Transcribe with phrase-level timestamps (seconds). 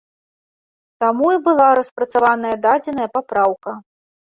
[1.05, 3.79] Таму і была распрацаваная дадзеная папраўка.